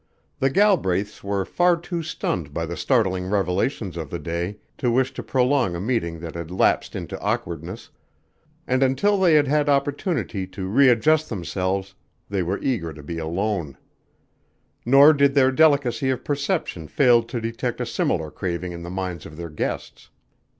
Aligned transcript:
The 0.39 0.49
Galbraiths 0.49 1.23
were 1.23 1.45
far 1.45 1.77
too 1.77 2.01
stunned 2.01 2.55
by 2.55 2.65
the 2.65 2.75
startling 2.75 3.27
revelations 3.27 3.97
of 3.97 4.09
the 4.09 4.17
day 4.17 4.57
to 4.79 4.89
wish 4.89 5.13
to 5.13 5.21
prolong 5.21 5.75
a 5.75 5.79
meeting 5.79 6.21
that 6.21 6.33
had 6.33 6.49
lapsed 6.49 6.95
into 6.95 7.19
awkwardness, 7.19 7.91
and 8.65 8.81
until 8.81 9.19
they 9.19 9.35
had 9.35 9.47
had 9.47 9.69
opportunity 9.69 10.47
to 10.47 10.65
readjust 10.67 11.29
themselves 11.29 11.93
they 12.31 12.41
were 12.41 12.57
eager 12.63 12.93
to 12.93 13.03
be 13.03 13.19
alone; 13.19 13.77
nor 14.87 15.13
did 15.13 15.35
their 15.35 15.51
delicacy 15.51 16.09
of 16.09 16.23
perception 16.23 16.87
fail 16.87 17.21
to 17.21 17.39
detect 17.39 17.79
a 17.79 17.85
similar 17.85 18.31
craving 18.31 18.71
in 18.71 18.81
the 18.81 18.89
minds 18.89 19.27
of 19.27 19.37
their 19.37 19.51
guests. 19.51 20.09